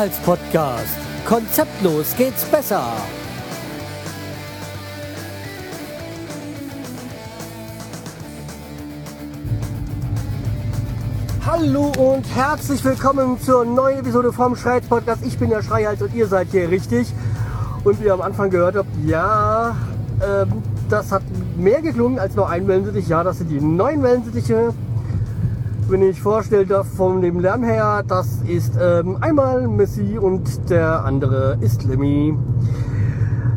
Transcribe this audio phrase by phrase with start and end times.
[0.00, 0.96] Schreihals Podcast.
[1.26, 2.82] Konzeptlos geht's besser.
[11.44, 15.22] Hallo und herzlich willkommen zur neuen Episode vom Schreihals Podcast.
[15.22, 17.12] Ich bin der Schreihals und ihr seid hier richtig.
[17.84, 19.76] Und wie ihr am Anfang gehört habt, ja,
[20.26, 21.22] ähm, das hat
[21.58, 23.06] mehr geklungen als nur ein Wellensittich.
[23.06, 24.72] Ja, das sind die neuen Wellensittiche
[25.90, 31.56] wenn ich vorstellen von dem Lärm her, das ist ähm, einmal Messi und der andere
[31.60, 32.36] ist Lemmy.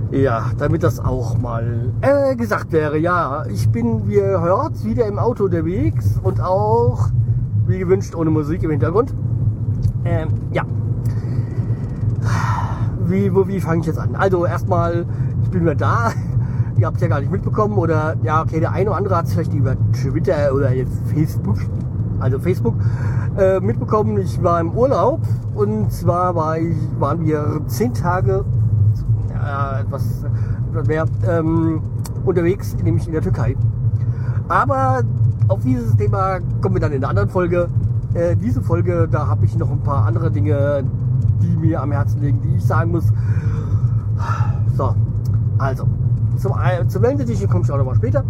[0.09, 2.97] Ja, damit das auch mal äh, gesagt wäre.
[2.97, 7.09] Ja, ich bin, wie ihr hört, wieder im Auto unterwegs und auch,
[7.67, 9.13] wie gewünscht, ohne Musik im Hintergrund.
[10.05, 10.63] Ähm, ja.
[13.05, 14.15] Wie, wo, wie fange ich jetzt an?
[14.15, 15.05] Also erstmal,
[15.43, 16.11] ich bin wieder da.
[16.77, 19.33] Ihr habt ja gar nicht mitbekommen oder ja, okay, der eine oder andere hat es
[19.33, 20.71] vielleicht über Twitter oder
[21.05, 21.59] Facebook
[22.23, 22.75] also Facebook,
[23.37, 25.19] äh, mitbekommen, ich war im Urlaub
[25.55, 28.45] und zwar war ich, waren wir zehn Tage,
[29.29, 30.23] äh, etwas,
[30.71, 31.81] etwas mehr, ähm,
[32.23, 33.57] unterwegs, nämlich in der Türkei.
[34.47, 35.01] Aber
[35.49, 37.67] auf dieses Thema kommen wir dann in der anderen Folge.
[38.13, 40.85] Äh, diese Folge, da habe ich noch ein paar andere Dinge,
[41.41, 43.05] die mir am Herzen liegen, die ich sagen muss.
[44.77, 44.95] So,
[45.57, 45.87] also,
[46.37, 46.53] zum,
[46.87, 48.23] zum Wellensittichen komme ich auch noch mal später.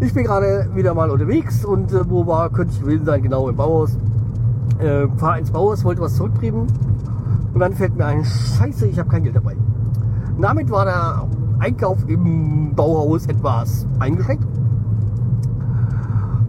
[0.00, 3.22] Ich bin gerade wieder mal unterwegs und äh, wo war, könnte ich gewesen sein?
[3.22, 3.96] Genau im Bauhaus.
[4.78, 6.66] Äh, fahr ins Bauhaus, wollte was zurückbringen
[7.54, 9.56] und dann fällt mir ein Scheiße, ich habe kein Geld dabei.
[10.40, 11.28] Damit war der
[11.60, 14.44] Einkauf im Bauhaus etwas eingeschränkt.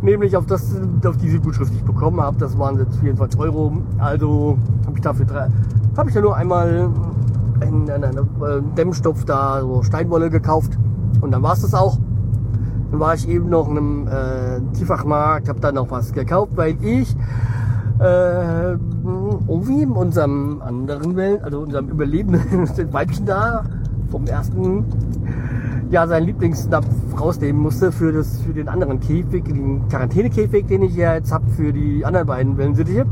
[0.02, 3.78] Nämlich auf, das, auf diese Gutschrift, die ich bekommen habe, das waren jetzt 24 Euro.
[4.00, 5.48] Also habe ich dafür drei,
[5.96, 6.90] habe ich ja nur einmal
[7.62, 10.78] einen, einen, einen Dämmstoff da, so Steinwolle gekauft
[11.22, 12.00] und dann war es das auch.
[12.96, 16.78] Dann war ich eben noch in einem äh, Tiefachmarkt, habe da noch was gekauft, weil
[16.82, 17.14] ich
[18.00, 23.66] äh, in unserem anderen Welt, also unserem Überlebenden Weibchen da
[24.10, 24.86] vom ersten
[25.92, 26.88] ja seinen Lieblingsnapf
[27.20, 31.50] rausnehmen musste für das für den anderen Käfig, den Quarantänekäfig, den ich ja jetzt habe
[31.50, 33.06] für die anderen beiden Wellensittiche.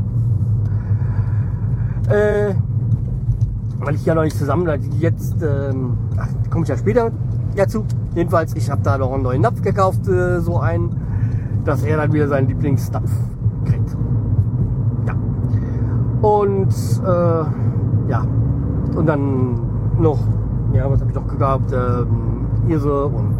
[2.08, 2.54] Äh,
[3.80, 4.66] weil ich ja noch nicht zusammen,
[4.98, 5.98] jetzt ähm,
[6.48, 7.10] komme ich ja später
[7.54, 7.84] dazu.
[8.14, 10.96] Jedenfalls, ich habe da noch einen neuen Napf gekauft, äh, so einen,
[11.64, 13.10] dass er dann wieder seinen Lieblingsnapf
[13.64, 13.96] kriegt.
[15.06, 15.14] Ja.
[16.22, 18.24] Und äh, ja,
[18.94, 19.60] und dann
[19.98, 20.18] noch,
[20.72, 21.72] ja, was habe ich noch gehabt?
[21.72, 23.36] Ähm, Irse und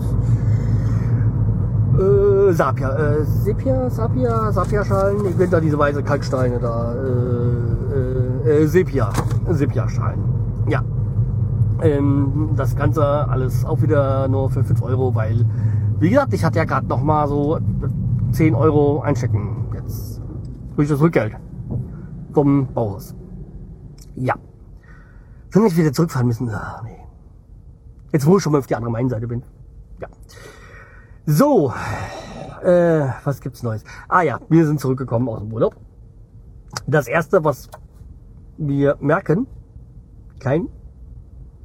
[1.98, 5.24] äh, Sapia, äh, Sepia, Sapia, Sapia-Schalen.
[5.26, 6.92] Ich bin da diese weiße Kalksteine da.
[6.92, 9.10] Äh, äh, äh, Sepia,
[9.48, 10.18] Sepia-Schalen.
[10.68, 10.82] Ja.
[11.84, 15.44] Ähm, das Ganze alles auch wieder nur für 5 Euro, weil,
[16.00, 17.58] wie gesagt, ich hatte ja gerade noch mal so
[18.32, 20.20] 10 Euro einstecken jetzt
[20.76, 21.36] durch das Rückgeld
[22.32, 23.14] vom Bauhaus.
[24.16, 24.34] Ja.
[25.50, 26.50] Sollen wir wieder zurückfahren müssen?
[26.52, 26.98] Ach, nee.
[28.12, 29.42] Jetzt wo ich schon mal auf die andere Mainseite bin.
[30.00, 30.08] Ja.
[31.26, 31.72] So,
[32.62, 33.84] äh, was gibt's Neues?
[34.08, 35.76] Ah ja, wir sind zurückgekommen aus dem Urlaub.
[36.86, 37.68] Das erste, was
[38.56, 39.46] wir merken,
[40.38, 40.68] kein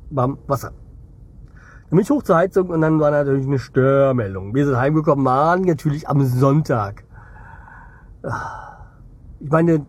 [0.09, 0.71] warm Wasser.
[1.89, 4.53] Dann bin ich hoch zur Heizung und dann war natürlich eine Störmeldung.
[4.53, 7.03] Wir sind heimgekommen, waren natürlich am Sonntag.
[9.39, 9.85] Ich meine,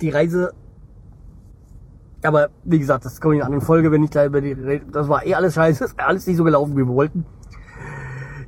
[0.00, 0.52] die Reise,
[2.22, 4.52] aber wie gesagt, das komme ich in einer anderen Folge, wenn ich da über die
[4.52, 4.86] rede.
[4.92, 7.26] Das war eh alles scheiße, ist alles nicht so gelaufen, wie wir wollten.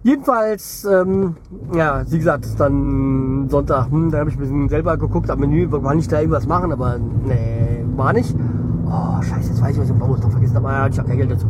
[0.03, 1.37] Jedenfalls, ähm,
[1.75, 5.71] ja, wie gesagt, dann Sonntag, hm, da habe ich ein bisschen selber geguckt am Menü,
[5.71, 8.35] war nicht da irgendwas machen, aber nee, war nicht.
[8.91, 10.69] Oh, scheiße, jetzt weiß ich, was ich im Bauhaus noch vergessen habe.
[10.69, 11.47] Ah, ich habe kein Geld dazu.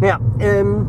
[0.00, 0.86] Naja, ähm,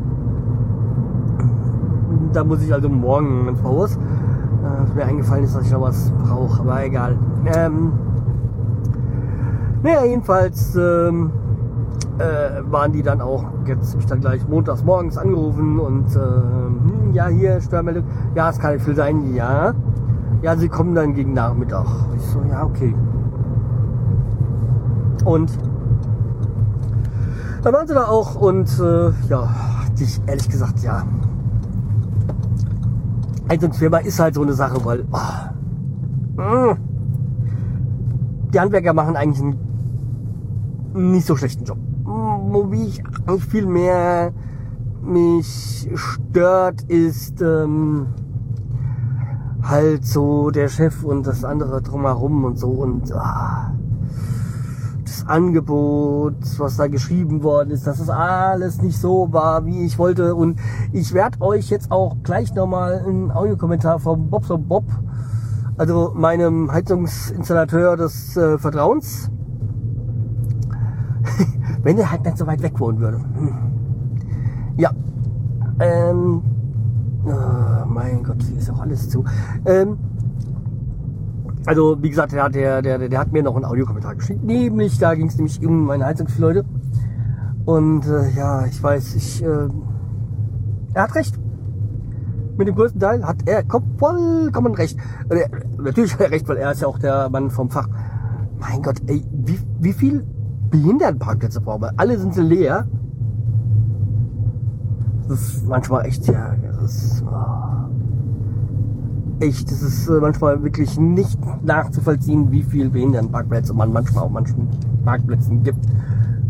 [2.33, 3.95] da muss ich also morgen ins Bauhaus.
[3.95, 7.17] Äh, mir eingefallen ist, dass ich noch was brauche, aber egal.
[7.55, 7.93] Ähm,
[9.81, 11.31] naja, jedenfalls ähm,
[12.19, 17.13] äh, waren die dann auch, jetzt mich dann gleich montags morgens angerufen und äh, hm,
[17.13, 18.03] ja, hier Störmeldung.
[18.35, 19.73] Ja, es kann nicht viel sein, ja.
[20.43, 21.87] Ja, sie kommen dann gegen Nachmittag.
[22.15, 22.93] Ich so, ja, okay.
[25.25, 25.51] Und
[27.63, 29.49] da waren sie da auch und äh, ja,
[29.99, 31.05] ich ehrlich gesagt, ja.
[33.49, 35.05] Heizungsfirma ist halt so eine Sache, weil
[36.37, 36.75] oh,
[38.53, 39.59] die Handwerker machen eigentlich einen
[41.11, 41.77] nicht so schlechten Job.
[42.03, 43.03] Wo ich
[43.49, 44.33] viel mehr
[45.03, 48.07] mich stört, ist ähm,
[49.61, 53.73] halt so der Chef und das andere drumherum und so und ah,
[55.31, 60.35] Angebot, was da geschrieben worden ist, dass es alles nicht so war, wie ich wollte.
[60.35, 60.59] Und
[60.91, 64.85] ich werde euch jetzt auch gleich nochmal einen Audiokommentar vom Bobson Bob
[65.81, 69.31] also meinem Heizungsinstallateur des äh, Vertrauens,
[71.83, 73.17] wenn er halt nicht so weit weg wohnen würde.
[73.17, 73.53] Hm.
[74.77, 74.91] Ja,
[75.79, 76.43] ähm,
[77.25, 79.25] oh mein Gott, hier ist auch alles zu.
[79.65, 79.97] Ähm,
[81.65, 84.43] also wie gesagt, der, der, der, der hat mir noch einen Audiokommentar geschickt.
[84.43, 86.65] Nämlich, da ging es nämlich um meine Heizungsleute.
[87.65, 89.67] Und äh, ja, ich weiß, ich, äh,
[90.93, 91.39] er hat recht.
[92.57, 93.63] Mit dem größten Teil hat er
[93.97, 94.97] vollkommen recht.
[95.29, 97.87] Er, natürlich hat er recht, weil er ist ja auch der Mann vom Fach.
[98.59, 100.25] Mein Gott, ey, wie, wie viel
[100.69, 101.93] Behindertenparkplätze brauchen wir?
[101.97, 102.87] Alle sind sie leer.
[105.27, 107.80] Das ist manchmal echt, ja, das ist, oh,
[109.41, 114.67] echt, das ist äh, manchmal wirklich nicht nachzuvollziehen, wie viel Behindertenparkplätze man manchmal auf manchen
[115.03, 115.85] Parkplätzen gibt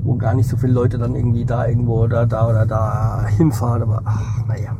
[0.04, 3.84] wo gar nicht so viele Leute dann irgendwie da irgendwo oder da oder da hinfahren.
[3.84, 4.76] Aber ach, naja.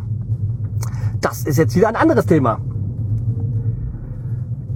[1.20, 2.60] Das ist jetzt wieder ein anderes Thema.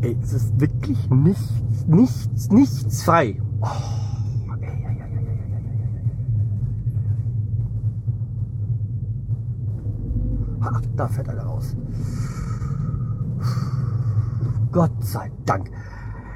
[0.02, 1.52] Ey, es ist wirklich nichts,
[1.88, 3.42] nichts, nichts frei.
[3.62, 3.68] Oh,
[10.96, 11.76] da fährt einer raus.
[14.76, 15.72] Gott sei Dank.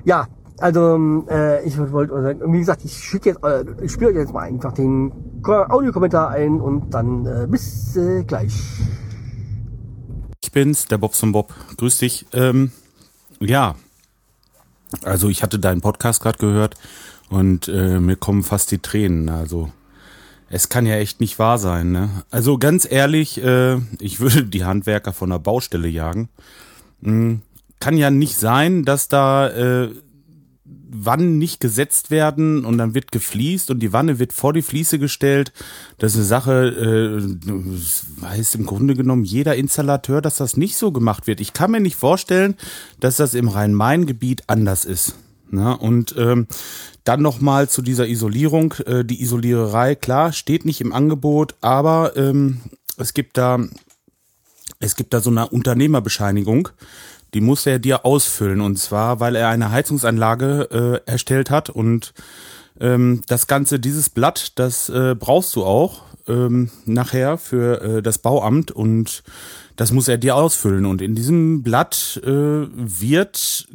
[0.06, 0.26] Ja,
[0.60, 4.44] also, äh, ich wollte, wie gesagt, ich schicke jetzt, äh, ich spiele euch jetzt mal
[4.44, 5.12] einfach den
[5.44, 8.54] Audiokommentar ein und dann äh, bis äh, gleich.
[10.42, 11.54] Ich bin's, der Bobson Bob.
[11.76, 12.28] Grüß dich.
[12.32, 12.72] Ähm,
[13.42, 13.76] ja,
[15.04, 16.76] also ich hatte deinen Podcast gerade gehört
[17.30, 19.28] und äh, mir kommen fast die Tränen.
[19.28, 19.70] Also
[20.50, 21.92] es kann ja echt nicht wahr sein.
[21.92, 22.10] Ne?
[22.32, 26.30] Also ganz ehrlich, äh, ich würde die Handwerker von der Baustelle jagen.
[27.04, 27.42] Hm,
[27.80, 29.90] kann ja nicht sein, dass da äh,
[30.92, 34.98] Wannen nicht gesetzt werden und dann wird gefliest und die Wanne wird vor die Fliese
[34.98, 35.54] gestellt.
[36.00, 40.92] Das ist eine Sache, äh, weiß im Grunde genommen jeder Installateur, dass das nicht so
[40.92, 41.42] gemacht wird.
[41.42, 42.56] Ich kann mir nicht vorstellen,
[43.00, 45.16] dass das im Rhein-Main-Gebiet anders ist.
[45.52, 46.48] Na, und ähm,
[47.04, 48.74] dann nochmal zu dieser Isolierung.
[48.86, 52.62] Äh, die Isoliererei, klar, steht nicht im Angebot, aber ähm,
[52.98, 53.60] es gibt da
[54.80, 56.70] es gibt da so eine Unternehmerbescheinigung
[57.34, 58.62] die muss er dir ausfüllen.
[58.62, 61.70] Und zwar, weil er eine Heizungsanlage äh, erstellt hat.
[61.70, 62.14] Und
[62.80, 68.20] ähm, das Ganze, dieses Blatt, das äh, brauchst du auch ähm, nachher für äh, das
[68.20, 68.72] Bauamt.
[68.72, 69.24] Und
[69.76, 70.86] das muss er dir ausfüllen.
[70.86, 73.68] Und in diesem Blatt äh, wird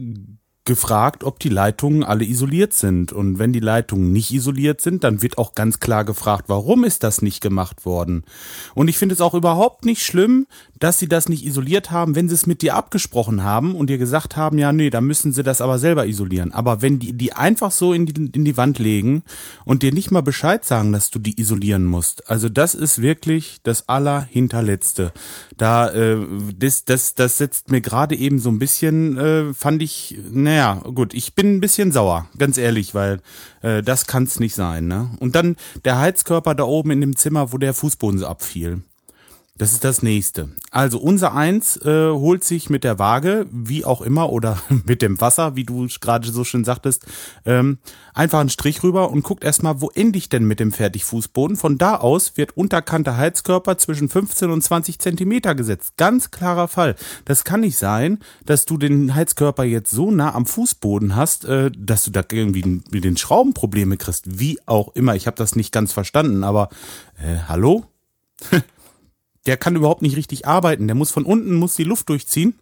[0.65, 3.13] gefragt, ob die Leitungen alle isoliert sind.
[3.13, 7.03] Und wenn die Leitungen nicht isoliert sind, dann wird auch ganz klar gefragt, warum ist
[7.03, 8.25] das nicht gemacht worden.
[8.75, 10.47] Und ich finde es auch überhaupt nicht schlimm,
[10.79, 13.99] dass sie das nicht isoliert haben, wenn sie es mit dir abgesprochen haben und dir
[13.99, 16.53] gesagt haben, ja, nee, da müssen sie das aber selber isolieren.
[16.53, 19.23] Aber wenn die die einfach so in die, in die Wand legen
[19.65, 23.61] und dir nicht mal Bescheid sagen, dass du die isolieren musst, also das ist wirklich
[23.63, 25.13] das Allerhinterletzte.
[25.57, 26.19] Da, äh,
[26.59, 30.19] das, das, das setzt mir gerade eben so ein bisschen, äh, fand ich,
[30.55, 33.21] naja, gut, ich bin ein bisschen sauer, ganz ehrlich, weil
[33.63, 34.87] äh, das kann's nicht sein.
[34.87, 35.11] Ne?
[35.19, 38.83] Und dann der Heizkörper da oben in dem Zimmer, wo der Fußboden so abfiel.
[39.57, 40.49] Das ist das nächste.
[40.73, 45.21] Also unser Eins äh, holt sich mit der Waage, wie auch immer, oder mit dem
[45.21, 47.07] Wasser, wie du gerade so schön sagtest,
[47.45, 47.79] ähm,
[48.15, 51.57] einfach einen Strich rüber und guckt erstmal, wo ende ich denn mit dem Fertigfußboden.
[51.57, 55.97] Von da aus wird unterkante Heizkörper zwischen 15 und 20 Zentimeter gesetzt.
[55.97, 56.97] Ganz klarer Fall.
[57.25, 61.71] Das kann nicht sein, dass du den Heizkörper jetzt so nah am Fußboden hast, äh,
[61.71, 64.41] dass du da irgendwie mit den Schrauben Probleme kriegst.
[64.41, 65.15] Wie auch immer.
[65.15, 66.71] Ich habe das nicht ganz verstanden, aber
[67.23, 67.85] äh, hallo?
[69.47, 70.87] der kann überhaupt nicht richtig arbeiten.
[70.87, 72.55] Der muss von unten muss die Luft durchziehen.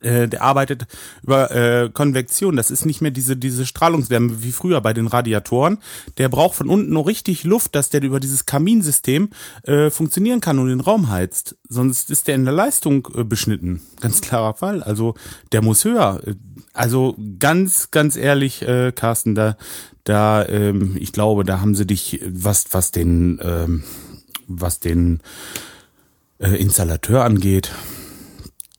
[0.00, 0.86] Äh, der arbeitet
[1.22, 2.56] über äh, Konvektion.
[2.56, 5.78] Das ist nicht mehr diese diese Strahlungswärme wie früher bei den Radiatoren.
[6.18, 9.30] Der braucht von unten noch richtig Luft, dass der über dieses Kaminsystem
[9.62, 11.56] äh, funktionieren kann und den Raum heizt.
[11.68, 13.80] Sonst ist der in der Leistung äh, beschnitten.
[14.00, 14.82] Ganz klarer Fall.
[14.82, 15.14] Also
[15.52, 16.20] der muss höher.
[16.74, 19.56] Also ganz ganz ehrlich, äh, Carsten, da
[20.04, 23.84] da ähm, ich glaube, da haben sie dich was was den ähm,
[24.46, 25.20] was den
[26.38, 27.72] äh, Installateur angeht,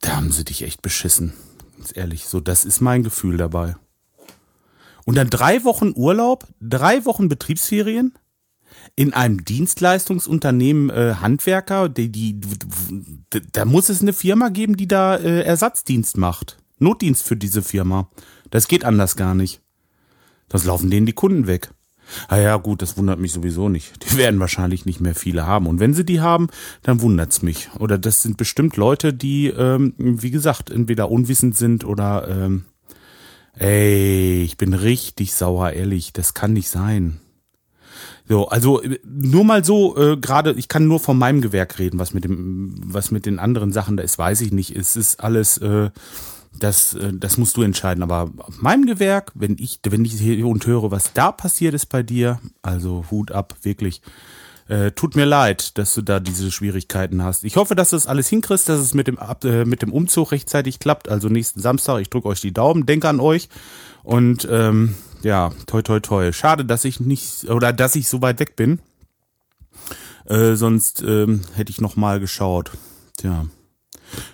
[0.02, 1.34] da haben sie dich echt beschissen.
[1.78, 3.76] Ganz ehrlich, so das ist mein Gefühl dabei.
[5.06, 8.14] Und dann drei Wochen Urlaub, drei Wochen Betriebsferien
[8.96, 12.40] in einem Dienstleistungsunternehmen äh, Handwerker, die, die,
[13.52, 16.58] da muss es eine Firma geben, die da äh, Ersatzdienst macht.
[16.80, 18.10] Notdienst für diese Firma.
[18.52, 19.62] Das geht anders gar nicht.
[20.48, 21.72] Das laufen denen die Kunden weg.
[22.28, 24.12] Ah ja, gut, das wundert mich sowieso nicht.
[24.12, 25.68] Die werden wahrscheinlich nicht mehr viele haben.
[25.68, 26.48] Und wenn sie die haben,
[26.84, 27.70] dann wundert's mich.
[27.80, 32.66] Oder das sind bestimmt Leute, die, ähm, wie gesagt, entweder unwissend sind oder, ähm,
[33.54, 36.14] ey, ich bin richtig sauer, ehrlich.
[36.14, 37.20] Das kann nicht sein.
[38.28, 42.14] So, also nur mal so, äh, gerade, ich kann nur von meinem Gewerk reden, was
[42.14, 44.76] mit dem, was mit den anderen Sachen da ist, weiß ich nicht.
[44.76, 45.90] Es ist alles, äh,
[46.60, 48.04] das, äh, das musst du entscheiden.
[48.04, 51.88] Aber auf meinem Gewerk, wenn ich, wenn ich hier und höre, was da passiert ist
[51.88, 54.02] bei dir, also Hut ab, wirklich.
[54.68, 57.44] Äh, tut mir leid, dass du da diese Schwierigkeiten hast.
[57.44, 60.32] Ich hoffe, dass du das alles hinkriegst, dass es mit dem, äh, mit dem Umzug
[60.32, 61.10] rechtzeitig klappt.
[61.10, 63.50] Also nächsten Samstag, ich drücke euch die Daumen, denke an euch.
[64.04, 66.32] Und ähm, ja, toi toi toi.
[66.32, 68.80] Schade, dass ich nicht, oder dass ich so weit weg bin.
[70.26, 72.72] Äh, sonst ähm, hätte ich noch mal geschaut.
[73.18, 73.48] Tja.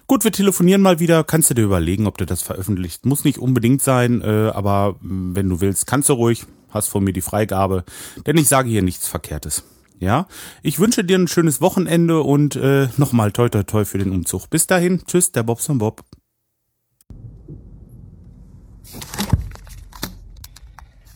[0.08, 1.24] Gut, wir telefonieren mal wieder.
[1.24, 3.06] Kannst du dir überlegen, ob du das veröffentlicht?
[3.06, 6.46] Muss nicht unbedingt sein, äh, aber mm, wenn du willst, kannst du ruhig.
[6.70, 7.86] Hast von mir die Freigabe,
[8.28, 9.64] denn ich sage hier nichts Verkehrtes.
[10.00, 10.28] Ja,
[10.62, 14.50] ich wünsche dir ein schönes Wochenende und äh, nochmal toi toi toi für den Umzug.
[14.50, 16.04] Bis dahin, tschüss, der Bobson Bob.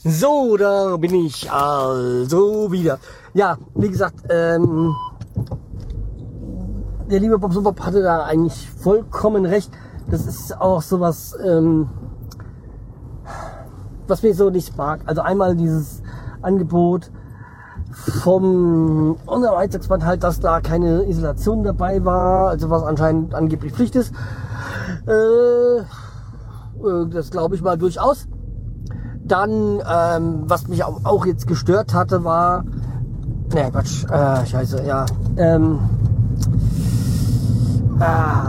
[0.04, 3.00] So, da bin ich also wieder.
[3.34, 4.96] Ja, wie gesagt, ähm,
[7.10, 9.72] der liebe Bob Bob hatte da eigentlich vollkommen recht.
[10.10, 11.90] Das ist auch sowas, ähm,
[14.08, 15.02] was mir so nicht mag.
[15.06, 16.02] Also einmal dieses
[16.42, 17.12] Angebot
[17.92, 24.14] vom Unterweitsexpert halt, dass da keine Isolation dabei war, also was anscheinend angeblich Pflicht ist.
[25.08, 25.84] Äh, äh
[27.10, 28.28] das glaube ich mal durchaus.
[29.24, 32.64] Dann, ähm, was mich auch jetzt gestört hatte, war,
[33.54, 35.06] ne Quatsch, äh, scheiße, ja,
[35.38, 35.80] ähm,
[38.00, 38.44] ah,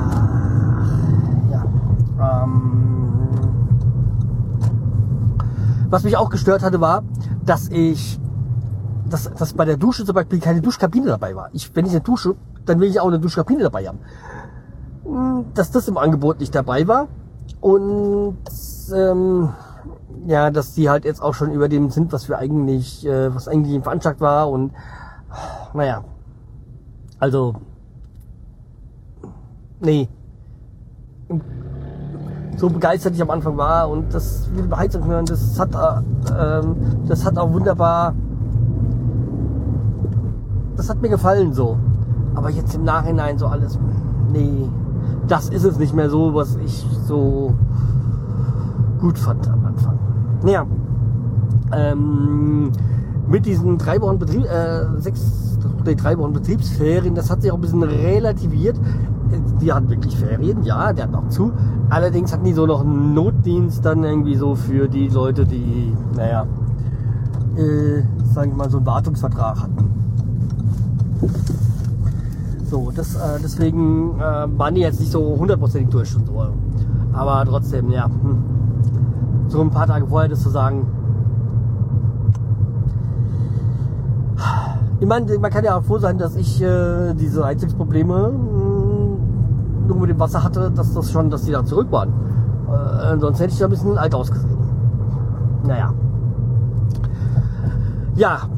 [1.50, 1.64] ja,
[2.42, 3.28] ähm,
[5.90, 7.02] was mich auch gestört hatte, war,
[7.44, 8.20] dass ich,
[9.08, 11.50] dass, dass bei der Dusche zum Beispiel keine Duschkabine dabei war.
[11.52, 13.98] Ich, wenn ich eine Dusche, dann will ich auch eine Duschkabine dabei haben.
[15.04, 17.08] Hm, dass das im Angebot nicht dabei war
[17.60, 18.38] und
[18.94, 19.50] ähm,
[20.26, 23.48] ja, dass die halt jetzt auch schon über dem sind, was wir eigentlich, äh, was
[23.48, 24.72] eigentlich im Veranschlagt war und
[25.74, 26.04] naja.
[27.18, 27.56] Also
[29.80, 30.08] nee.
[32.56, 36.58] So begeistert ich am Anfang war und das mit dem Heizung hören, das hat äh,
[36.60, 38.14] ähm, das hat auch wunderbar
[40.80, 41.76] das hat mir gefallen so.
[42.34, 43.78] Aber jetzt im Nachhinein so alles,
[44.32, 44.66] nee,
[45.28, 47.52] das ist es nicht mehr so, was ich so
[48.98, 49.98] gut fand am Anfang.
[50.42, 50.66] Naja,
[51.72, 52.72] ähm,
[53.28, 57.56] mit diesen drei Wochen Betrieb, äh, sechs, nee, drei Wochen Betriebsferien, das hat sich auch
[57.56, 58.80] ein bisschen relativiert.
[59.60, 61.52] Die hatten wirklich Ferien, ja, der hat auch zu.
[61.88, 66.46] Allerdings hatten die so noch einen Notdienst dann irgendwie so für die Leute, die, naja,
[67.56, 69.90] äh, sagen wir mal, so einen Wartungsvertrag hatten.
[72.64, 76.46] So, das, äh, deswegen äh, waren die jetzt nicht so hundertprozentig durch und so.
[77.12, 78.06] Aber trotzdem, ja.
[78.06, 78.60] Hm
[79.50, 80.86] so ein paar Tage vorher das zu sagen.
[85.00, 88.32] Ich meine, man kann ja auch froh sein, dass ich äh, diese Heizungsprobleme
[89.90, 92.10] nur mit dem Wasser hatte, dass das schon, dass die da zurück waren.
[92.68, 94.56] Äh, sonst hätte ich da ein bisschen alt ausgesehen.
[95.64, 95.92] Naja.
[98.14, 98.48] Ja,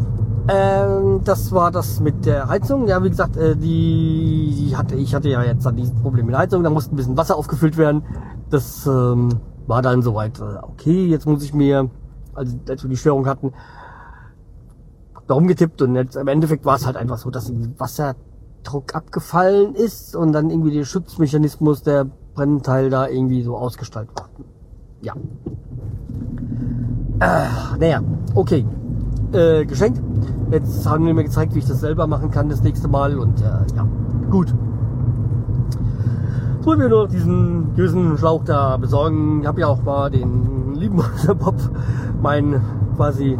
[0.46, 2.86] äh, das war das mit der Heizung.
[2.86, 6.34] Ja, wie gesagt, äh, die, die hatte ich hatte ja jetzt dann dieses Problem mit
[6.34, 6.62] der Heizung.
[6.62, 8.02] Da musste ein bisschen Wasser aufgefüllt werden.
[8.50, 9.30] Das ähm,
[9.66, 11.88] war dann soweit, äh, okay, jetzt muss ich mir,
[12.34, 13.52] also als wir die Störung hatten,
[15.26, 17.74] darum getippt und jetzt im Endeffekt war es halt einfach so, dass ein
[18.62, 24.28] Wasserdruck abgefallen ist und dann irgendwie der Schutzmechanismus der Brennteil da irgendwie so ausgestaltet war.
[25.02, 25.14] Ja.
[27.20, 28.00] Äh, naja,
[28.34, 28.64] okay.
[29.32, 30.00] Äh, geschenkt.
[30.50, 33.40] Jetzt haben wir mir gezeigt, wie ich das selber machen kann das nächste Mal und
[33.40, 33.44] äh,
[33.76, 33.88] ja,
[34.30, 34.54] gut
[36.62, 39.40] tun wir nur noch diesen Schlauch da besorgen.
[39.40, 41.02] Ich habe ja auch mal den lieben
[41.40, 41.56] Bob,
[42.22, 42.60] mein
[42.94, 43.36] quasi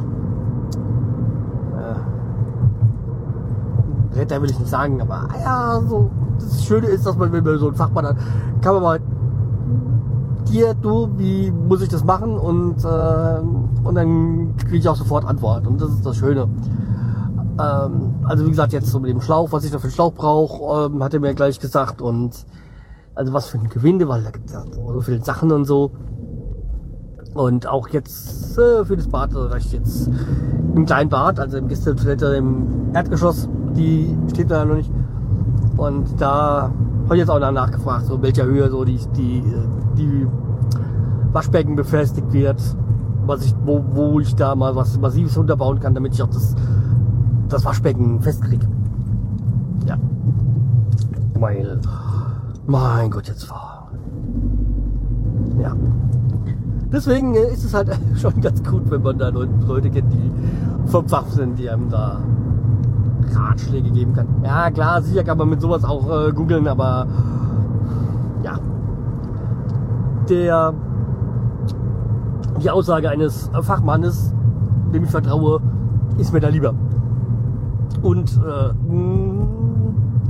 [4.15, 7.45] Retter will ich nicht sagen, aber ah ja, so das Schöne ist, dass man, wenn
[7.45, 8.17] man so einen Fachmann hat,
[8.61, 9.01] kann man mal
[10.49, 13.41] dir, du, wie muss ich das machen und, äh,
[13.85, 16.49] und dann kriege ich auch sofort Antwort und das ist das Schöne.
[17.61, 20.13] Ähm, also wie gesagt, jetzt so mit dem Schlauch, was ich da für einen Schlauch
[20.13, 22.47] brauche, ähm, hat er mir gleich gesagt und
[23.15, 25.91] also was für ein Gewinde, weil da gibt es ja so viele Sachen und so.
[27.35, 30.11] Und auch jetzt äh, für das Bad also reicht jetzt
[30.75, 34.91] im kleinen Bad, also im Gästetoilette im Erdgeschoss, die steht da noch nicht.
[35.77, 36.71] Und da
[37.05, 39.43] habe ich jetzt auch nachgefragt, so welcher Höhe so die, die,
[39.97, 40.27] die
[41.33, 42.61] Waschbecken befestigt wird,
[43.27, 46.55] was ich, wo, wo ich da mal was Massives unterbauen kann, damit ich auch das,
[47.49, 48.67] das Waschbecken festkriege.
[49.87, 49.97] Ja.
[51.35, 51.81] Weil
[52.67, 53.91] mein Gott, jetzt war.
[55.61, 55.75] Ja.
[56.93, 60.31] Deswegen ist es halt schon ganz gut, wenn man da Leute kennt, die
[60.87, 62.21] vom Fach sind, die einem da
[63.37, 64.27] Ratschläge geben kann.
[64.45, 67.07] Ja, klar, sicher kann man mit sowas auch äh, googeln, aber
[68.43, 68.59] ja.
[70.29, 70.75] der
[72.63, 74.33] die Aussage eines Fachmannes,
[74.95, 75.61] dem ich vertraue,
[76.19, 76.75] ist mir da lieber.
[78.03, 78.73] Und äh,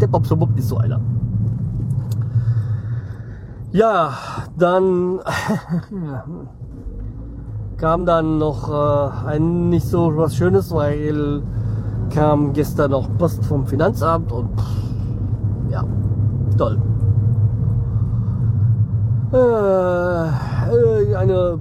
[0.00, 1.00] der Bob so Bob ist so einer.
[3.72, 4.12] Ja,
[4.58, 5.20] dann
[7.78, 11.42] kam dann noch äh, ein nicht so was Schönes, weil
[12.14, 15.84] kam gestern noch Post vom Finanzamt und pff, ja,
[16.56, 16.78] toll.
[19.32, 21.58] Äh, eine,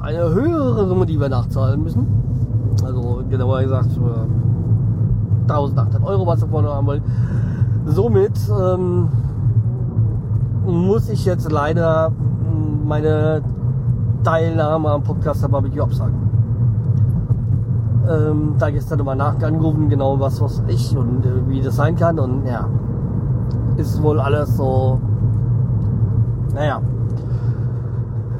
[0.00, 2.06] eine höhere Summe, die wir nachzahlen müssen.
[2.84, 3.90] Also genauer gesagt
[5.48, 7.02] 1800 Euro, was wir vorne haben wollen.
[7.86, 9.08] Somit ähm,
[10.66, 12.12] muss ich jetzt leider
[12.84, 13.42] meine
[14.22, 16.27] Teilnahme am Podcast der Barbecue absagen.
[18.08, 22.18] Ähm, da gestern nochmal nachgerufen, genau was was ich und äh, wie das sein kann
[22.18, 22.66] und ja,
[23.76, 24.98] ist wohl alles so,
[26.54, 26.80] naja,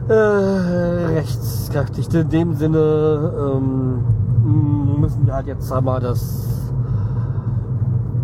[0.08, 2.12] äh, rechtskräftig.
[2.14, 6.72] In dem Sinne ähm, müssen wir halt jetzt einmal das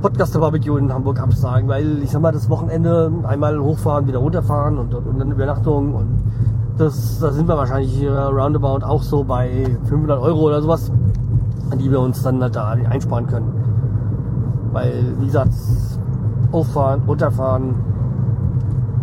[0.01, 4.79] Podcaster Barbecue in Hamburg absagen, weil ich sag mal, das Wochenende einmal hochfahren, wieder runterfahren
[4.79, 6.23] und, und dann Übernachtung und
[6.79, 10.91] das, da sind wir wahrscheinlich hier roundabout auch so bei 500 Euro oder sowas,
[11.79, 13.53] die wir uns dann halt da einsparen können.
[14.73, 15.53] Weil, wie gesagt,
[16.53, 17.75] hochfahren, runterfahren,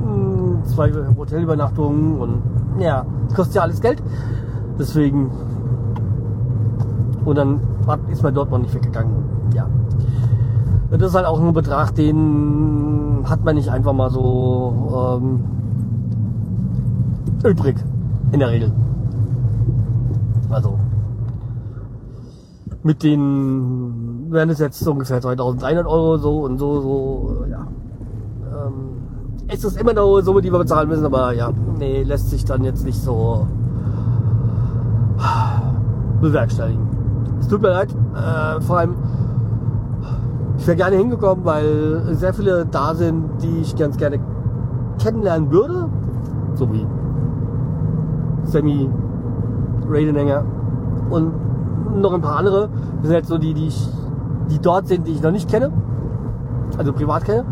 [0.04, 2.42] hm, zwei Hotelübernachtungen und
[2.80, 4.02] ja, kostet ja alles Geld.
[4.80, 5.30] Deswegen.
[7.24, 7.60] Und dann
[8.10, 9.12] ist man dort noch nicht weggegangen.
[9.54, 9.68] Ja.
[10.90, 15.40] Das ist halt auch ein Betrag, den hat man nicht einfach mal so ähm,
[17.44, 17.76] übrig.
[18.32, 18.72] In der Regel.
[20.50, 20.78] Also.
[22.84, 27.68] Mit den werden es jetzt ungefähr 2300 Euro so und so, so, ja.
[28.52, 28.74] Ähm,
[29.48, 32.64] es ist immer noch so, die wir bezahlen müssen, aber ja, nee, lässt sich dann
[32.64, 33.46] jetzt nicht so
[36.22, 36.88] bewerkstelligen.
[37.40, 38.96] Es tut mir leid, äh, vor allem
[40.62, 44.20] ich wäre gerne hingekommen, weil sehr viele da sind, die ich ganz gerne
[45.02, 45.90] kennenlernen würde.
[46.54, 46.86] So wie
[48.44, 48.88] Sammy,
[49.90, 50.44] Raidenhänger
[51.10, 51.34] und
[51.96, 52.70] noch ein paar andere.
[52.98, 53.90] Das sind jetzt so die, die, ich,
[54.50, 55.72] die dort sind, die ich noch nicht kenne.
[56.78, 57.46] Also privat kenne.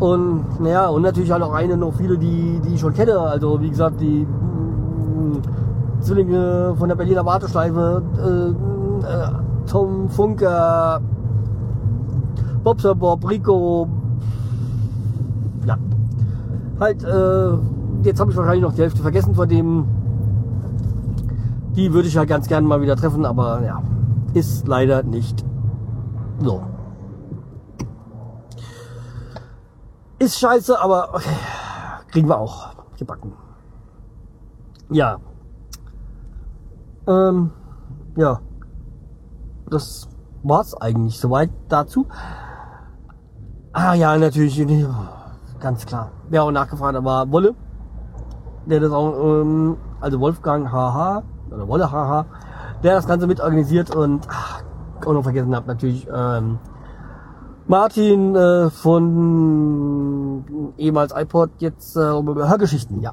[0.00, 3.18] Und naja, und natürlich halt auch eine noch viele, die, die ich schon kenne.
[3.20, 5.38] Also wie gesagt, die mh,
[6.00, 9.28] Zwillinge von der Berliner Warteschleife, äh, äh,
[9.66, 11.00] Tom Funker,
[12.64, 13.88] Bobser Bob, Rico.
[15.66, 15.76] Ja.
[16.80, 17.52] Halt, äh,
[18.02, 19.84] jetzt habe ich wahrscheinlich noch die Hälfte vergessen von dem.
[21.76, 23.82] Die würde ich ja ganz gerne mal wieder treffen, aber ja,
[24.34, 25.44] ist leider nicht
[26.40, 26.62] so.
[30.18, 31.36] Ist scheiße, aber okay,
[32.10, 33.32] kriegen wir auch gebacken.
[34.90, 35.18] Ja.
[37.06, 37.50] Ähm,
[38.16, 38.40] ja
[39.72, 40.08] das
[40.42, 42.06] war's eigentlich soweit dazu.
[43.72, 44.64] Ah ja, natürlich,
[45.60, 46.10] ganz klar.
[46.28, 47.54] Wer auch nachgefragt war Wolle,
[48.66, 52.26] der das auch, ähm, also Wolfgang HH, oder Wolle HH,
[52.82, 54.62] der das Ganze mit organisiert und ach,
[55.04, 56.58] auch noch vergessen habe natürlich ähm,
[57.66, 60.44] Martin äh, von
[60.76, 63.12] ehemals iPod, jetzt äh, Hörgeschichten, ja.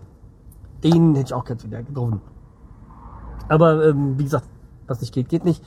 [0.84, 2.22] Den hätte ich auch ganz wieder getroffen.
[3.48, 4.46] Aber ähm, wie gesagt,
[4.88, 5.64] was nicht geht, geht nicht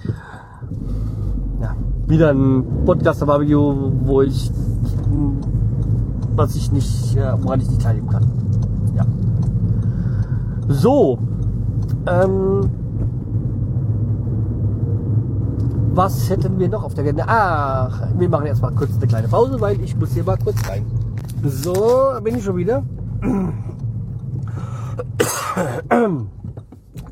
[1.61, 4.51] ja, wieder ein Podcast Barbecue, wo ich
[6.35, 8.27] was ich nicht, woran ich nicht teilnehmen kann.
[8.97, 9.05] Ja.
[10.69, 11.19] So.
[12.07, 12.71] Ähm,
[15.95, 17.25] was hätten wir noch auf der Agenda?
[17.27, 20.87] Ach, wir machen erstmal kurz eine kleine Pause, weil ich muss hier mal kurz rein.
[21.45, 21.75] So,
[22.23, 22.83] bin ich schon wieder.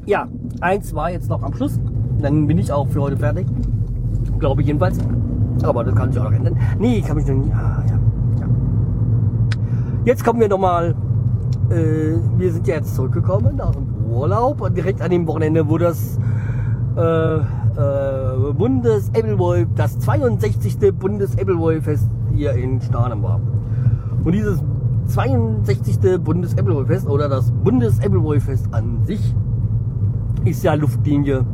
[0.06, 0.26] Ja,
[0.60, 1.78] eins war jetzt noch am Schluss.
[2.20, 3.46] Dann bin ich auch für heute fertig.
[4.38, 4.98] Glaube ich jedenfalls.
[5.62, 6.56] Aber das kann sich auch noch ändern.
[6.78, 7.52] Nee, ich kann mich noch nicht.
[7.52, 7.98] Ah, ja,
[8.40, 8.46] ja.
[10.04, 10.94] Jetzt kommen wir nochmal.
[11.68, 16.18] Äh, wir sind ja jetzt zurückgekommen nach dem Urlaub direkt an dem Wochenende, wo das
[16.96, 19.10] äh, äh, Bundes
[19.74, 20.92] das 62.
[20.98, 23.40] Bundes Ebbelwolf-Fest hier in Starnem war.
[24.24, 24.62] Und dieses
[25.06, 26.22] 62.
[26.22, 29.34] Bundes Ebbelwolf-Fest oder das Bundes Ebbelwolf-Fest an sich
[30.44, 31.44] ist ja Luftlinie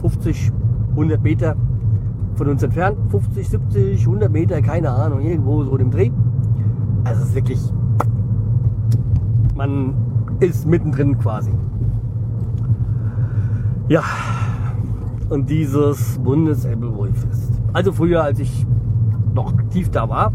[0.00, 0.52] 50,
[0.90, 1.56] 100 Meter
[2.34, 2.96] von uns entfernt.
[3.10, 6.10] 50, 70, 100 Meter, keine Ahnung, irgendwo so im Dreh.
[7.04, 7.60] Also es ist wirklich,
[9.56, 9.94] man
[10.42, 11.50] ist mittendrin quasi.
[13.88, 14.02] Ja,
[15.28, 17.52] und dieses bundes Fest.
[17.72, 18.66] Also früher, als ich
[19.34, 20.32] noch aktiv da war,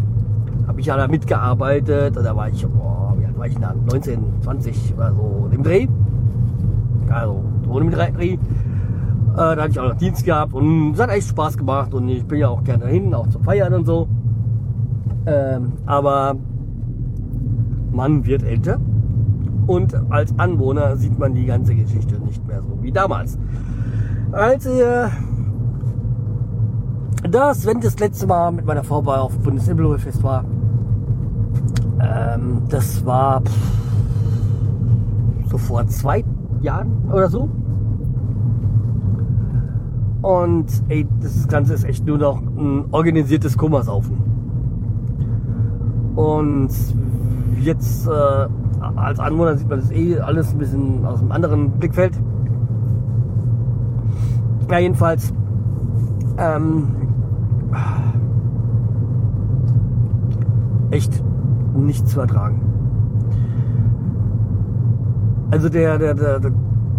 [0.68, 2.16] habe ich ja da mitgearbeitet.
[2.16, 3.74] Da war ich, boah, wie alt war ich da?
[3.90, 5.88] 19, 20 oder so im Dreh.
[7.10, 8.34] Also ohne mit Dreh.
[8.34, 8.38] Äh,
[9.36, 12.26] da hatte ich auch noch Dienst gehabt und es hat echt Spaß gemacht und ich
[12.26, 14.08] bin ja auch gerne hin, auch zum Feiern und so.
[15.28, 16.36] Ähm, aber
[17.92, 18.80] man wird älter
[19.68, 23.38] und als Anwohner sieht man die ganze Geschichte nicht mehr so wie damals.
[24.32, 25.12] Als ihr
[27.30, 30.46] das, wenn das letzte Mal mit meiner Frau bei auf Bundesimmelfest war,
[32.00, 33.52] ähm, das war pff,
[35.50, 36.24] so vor zwei
[36.62, 37.50] Jahren oder so.
[40.22, 44.18] Und ey, das Ganze ist echt nur noch ein organisiertes Kummersaufen.
[46.16, 46.70] Und
[47.62, 48.48] jetzt äh,
[48.80, 52.14] als Anwohner sieht man das eh alles ein bisschen aus einem anderen Blickfeld.
[54.70, 55.34] Ja, jedenfalls.
[56.38, 56.88] Ähm,
[60.92, 61.24] echt
[61.76, 62.62] nicht zu ertragen.
[65.52, 66.40] Also der, der, der,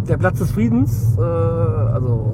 [0.09, 2.33] der Platz des Friedens, äh, also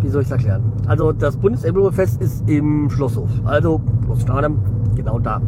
[0.00, 0.62] wie soll ich es erklären?
[0.86, 4.58] Also das Bundesemblemfest ist im Schlosshof, also Schloss Stadem,
[4.96, 5.40] genau da.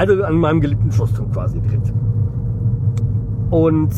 [0.00, 1.92] Also an meinem geliebten Schlossturm quasi direkt.
[3.50, 3.92] Und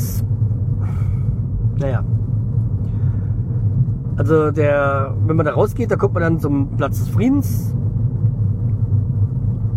[1.79, 2.03] naja.
[4.17, 7.73] Also der, wenn man da rausgeht, da kommt man dann zum Platz des Friedens.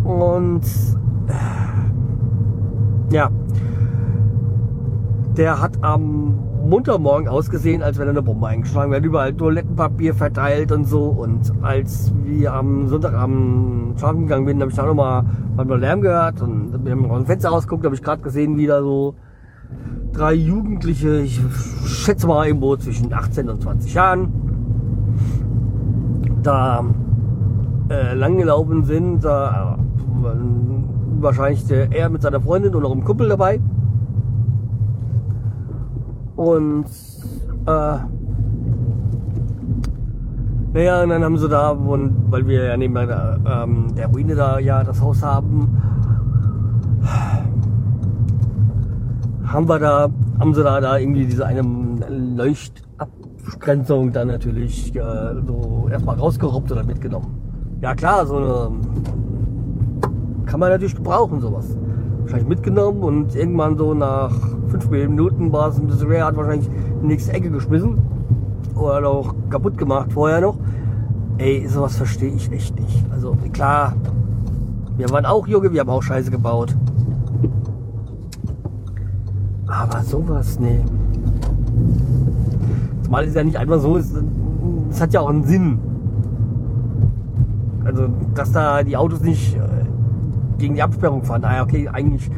[0.02, 0.62] Und
[3.12, 3.30] ja,
[5.36, 9.04] der hat am Montagmorgen ausgesehen, als wenn eine Bombe eingeschlagen wäre.
[9.04, 11.04] Überall Toilettenpapier verteilt und so.
[11.04, 15.24] Und als wir am Sonntagabend schlafen gegangen bin, habe ich da nochmal
[15.56, 16.42] mal Lärm gehört.
[16.42, 19.14] Und wir haben aus dem Fenster rausgeguckt, habe ich gerade gesehen, wie da so
[20.12, 21.40] drei Jugendliche, ich
[21.84, 24.32] schätze mal irgendwo zwischen 18 und 20 Jahren,
[26.42, 26.84] da
[27.90, 29.24] äh, langgelaufen sind.
[29.24, 29.78] Da
[30.22, 33.60] äh, wahrscheinlich der, er mit seiner Freundin und noch einem Kumpel dabei.
[36.36, 36.86] Und
[37.66, 37.98] äh,
[40.72, 44.34] naja, und dann haben sie da, und, weil wir ja neben der, ähm, der Ruine
[44.34, 45.80] da ja das Haus haben,
[49.46, 51.62] haben wir da, haben sie da, da irgendwie diese eine
[52.10, 57.40] Leuchtabgrenzung dann natürlich äh, so erstmal rausgerobbt oder mitgenommen.
[57.80, 58.72] Ja klar, so eine
[60.44, 61.74] kann man natürlich gebrauchen, sowas.
[62.26, 64.32] Wahrscheinlich mitgenommen und irgendwann so nach
[64.66, 67.98] fünf Minuten war es ein bisschen schwer, hat wahrscheinlich in die nächste Ecke geschmissen
[68.74, 70.56] oder auch kaputt gemacht vorher noch.
[71.38, 73.04] Ey, sowas verstehe ich echt nicht.
[73.12, 73.94] Also klar,
[74.96, 76.74] wir waren auch Junge, wir haben auch Scheiße gebaut.
[79.68, 80.80] Aber sowas, nee.
[83.04, 84.16] Zumal es ja nicht einfach so ist,
[84.90, 85.78] es hat ja auch einen Sinn.
[87.84, 89.75] Also, dass da die Autos nicht äh,
[90.58, 91.44] gegen die Absperrung fahren.
[91.44, 92.30] Ah, okay, eigentlich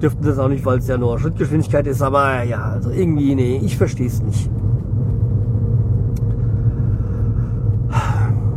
[0.00, 3.60] dürften das auch nicht, weil es ja nur Schrittgeschwindigkeit ist, aber ja, also irgendwie, nee,
[3.62, 4.50] ich verstehe es nicht.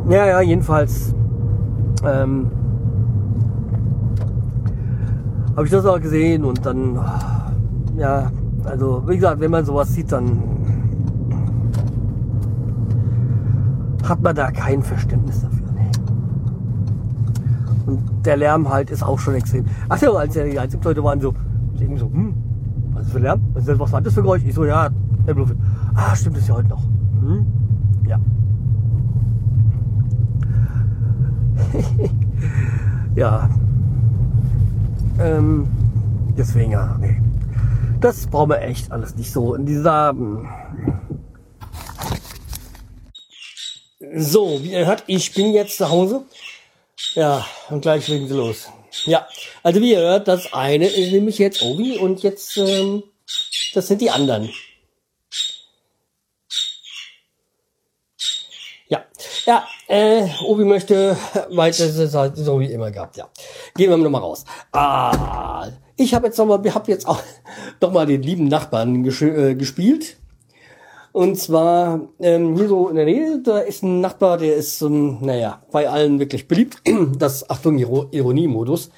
[0.09, 1.15] Ja, ja, jedenfalls
[2.05, 2.51] ähm,
[5.55, 6.99] habe ich das auch gesehen und dann,
[7.97, 8.31] ja,
[8.65, 10.43] also wie gesagt, wenn man sowas sieht, dann
[14.07, 15.62] hat man da kein Verständnis dafür.
[17.85, 19.65] Und der Lärm halt ist auch schon extrem.
[19.89, 21.33] Ach ja, als die Leute waren so,
[21.79, 22.33] irgendwie so, hm,
[22.93, 23.41] was ist für Lärm?
[23.53, 24.43] Was, was war das für Geräusch?
[24.45, 24.89] Ich so, ja,
[25.27, 25.57] der Bluffit.
[25.95, 26.83] Ah, stimmt, das ist ja heute noch.
[27.21, 27.45] Hm?
[28.07, 28.19] Ja.
[33.15, 33.49] ja.
[35.19, 35.67] Ähm,
[36.37, 37.21] deswegen, ja, nee.
[38.01, 40.09] Das brauchen wir echt alles nicht so in dieser.
[40.09, 40.47] Hm.
[44.15, 46.23] So, wie ihr hört, ich bin jetzt zu Hause.
[47.13, 48.69] Ja, und gleich legen sie los.
[49.05, 49.27] Ja,
[49.63, 53.03] also wie ihr hört, das eine ist nämlich jetzt Obi und jetzt, ähm,
[53.73, 54.49] das sind die anderen.
[58.87, 59.03] Ja,
[59.45, 61.17] ja, äh, Obi möchte
[61.49, 63.29] weiter, das ist halt so wie immer gehabt, ja.
[63.75, 64.45] Gehen wir nochmal raus.
[64.71, 67.21] Ah, ich habe jetzt nochmal, wir haben jetzt auch
[67.81, 70.17] nochmal den lieben Nachbarn ges äh, gespielt.
[71.13, 75.19] Und zwar ähm, hier so in der Nähe, da ist ein Nachbar, der ist, ähm,
[75.21, 76.81] naja, bei allen wirklich beliebt.
[77.17, 78.89] Das, Achtung, Ironie-Modus.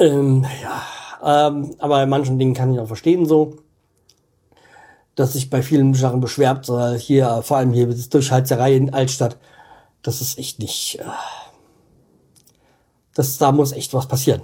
[0.00, 3.58] Ähm, ja, ähm, aber bei manchen Dingen kann ich auch verstehen so,
[5.14, 9.38] dass sich bei vielen Sachen beschwert, äh, hier, vor allem hier das Durchhalterei in Altstadt,
[10.02, 11.04] das ist echt nicht, äh,
[13.14, 14.42] das, da muss echt was passieren.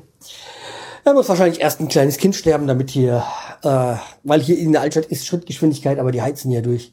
[1.05, 3.25] Da muss wahrscheinlich erst ein kleines Kind sterben, damit hier,
[3.63, 6.93] äh, weil hier in der Altstadt ist Schrittgeschwindigkeit, aber die heizen hier durch.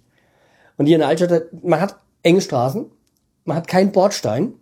[0.77, 2.85] Und hier in der Altstadt, man hat enge Straßen,
[3.45, 4.53] man hat keinen Bordstein,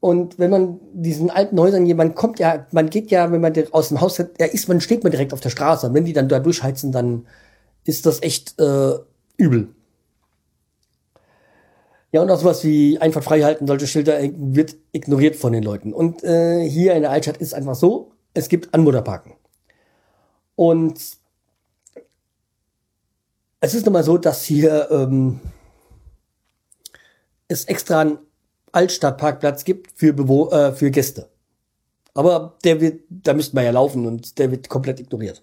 [0.00, 3.88] Und wenn man diesen alten Häusern, man kommt ja, man geht ja, wenn man aus
[3.88, 5.88] dem Haus, ja, ist man, steht man direkt auf der Straße.
[5.88, 7.26] Und wenn die dann da durchheizen, dann
[7.84, 8.92] ist das echt äh,
[9.36, 9.74] übel.
[12.10, 15.92] Ja, und auch sowas wie einfach frei halten, solche Schilder wird ignoriert von den Leuten.
[15.92, 19.34] Und äh, hier in der Altstadt ist einfach so, es gibt Anwohnerparken.
[20.56, 20.98] Und
[23.60, 25.40] es ist nun mal so, dass hier ähm,
[27.48, 28.18] es extra einen
[28.72, 31.28] Altstadtparkplatz gibt für, Bewo äh, für Gäste.
[32.14, 35.42] Aber der wird, da müsste man ja laufen und der wird komplett ignoriert.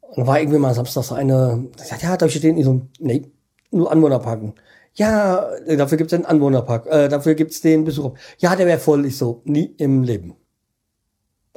[0.00, 1.68] Und war irgendwie mal Samstag so eine,
[2.00, 2.58] ja, darf ich stehen?
[2.58, 3.30] Ich so, nee,
[3.70, 4.54] nur Anwohnerparken.
[4.94, 8.14] Ja, dafür gibt's den Anwohnerpark, äh, dafür gibt's den Besucher.
[8.38, 9.06] Ja, der wäre voll.
[9.06, 10.34] Ich so, nie im Leben.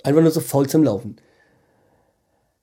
[0.04, 1.18] Einfach nur so voll zum Laufen.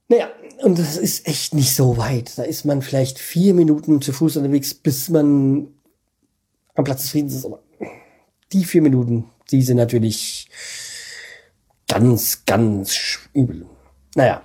[0.09, 0.29] Naja,
[0.63, 2.37] und das ist echt nicht so weit.
[2.37, 5.69] Da ist man vielleicht vier Minuten zu Fuß unterwegs, bis man
[6.75, 7.47] am Platz des Friedens ist.
[7.47, 7.63] Aber
[8.53, 10.49] die vier Minuten, die sind natürlich
[11.89, 13.67] ganz, ganz übel.
[14.15, 14.43] Naja.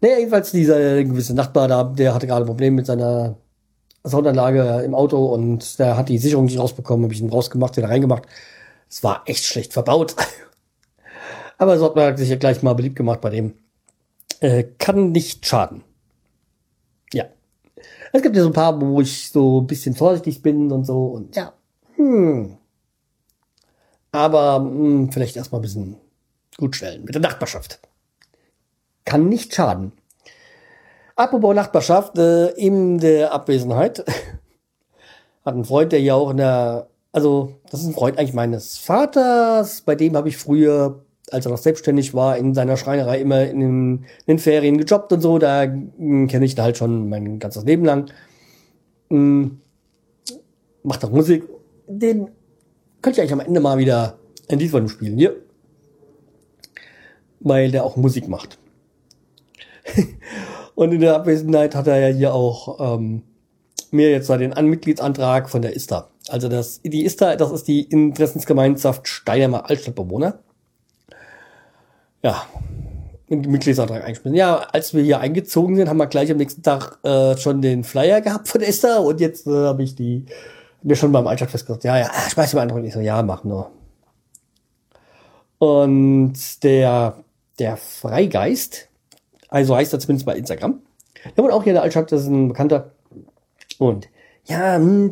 [0.00, 3.36] Naja, jedenfalls dieser gewisse Nachbar da, der hatte gerade Probleme mit seiner
[4.08, 7.88] Soundanlage im Auto und der hat die Sicherung nicht rausbekommen, habe ich ihn rausgemacht, wieder
[7.88, 8.24] reingemacht.
[8.88, 10.14] Es war echt schlecht verbaut.
[11.58, 13.54] Aber so hat man sich ja gleich mal beliebt gemacht bei dem.
[14.40, 15.82] Äh, kann nicht schaden.
[17.12, 17.24] Ja.
[18.12, 21.06] Es gibt ja so ein paar, wo ich so ein bisschen vorsichtig bin und so
[21.06, 21.52] und ja.
[21.96, 22.56] Hm.
[24.12, 25.96] Aber hm, vielleicht erstmal ein bisschen
[26.56, 27.80] gut stellen mit der Nachbarschaft.
[29.04, 29.92] Kann nicht schaden.
[31.16, 34.04] Apropos Nachbarschaft, äh, in der Abwesenheit
[35.46, 38.76] hat ein Freund, der ja auch in der, also das ist ein Freund eigentlich meines
[38.76, 43.44] Vaters, bei dem habe ich früher, als er noch selbstständig war, in seiner Schreinerei immer
[43.46, 43.92] in den,
[44.26, 47.64] in den Ferien gejobbt und so, da hm, kenne ich ihn halt schon mein ganzes
[47.64, 48.10] Leben lang.
[49.08, 49.62] Hm,
[50.82, 51.44] macht auch Musik.
[51.86, 52.28] Den
[53.00, 55.34] könnte ich eigentlich am Ende mal wieder von ihm spielen, hier.
[57.40, 58.58] Weil der auch Musik macht.
[60.76, 63.22] Und in der Abwesenheit hat er ja hier auch ähm,
[63.90, 66.08] mir jetzt mal den Anmitgliedsantrag von der ISTA.
[66.28, 70.38] Also das, die ISTA, das ist die Interessensgemeinschaft Steinermer Altstadtbewohner.
[72.22, 72.46] Ja,
[73.30, 74.36] den Mitgliedsantrag eingeschmissen.
[74.36, 77.82] Ja, als wir hier eingezogen sind, haben wir gleich am nächsten Tag äh, schon den
[77.82, 80.26] Flyer gehabt von der ISTA und jetzt äh, habe ich die
[80.82, 82.84] mir schon beim Altstadtfest gesagt, ja, ja, schmeiß die mal Antrag.
[82.84, 83.70] Ich so, ja, mach nur.
[85.58, 87.16] Und der,
[87.58, 88.85] der Freigeist,
[89.56, 90.82] also heißt er zumindest bei Instagram.
[91.34, 92.92] Der wohnt auch hier der Altstadt, das ist ein Bekannter.
[93.78, 94.06] Und
[94.44, 95.10] ja, hm,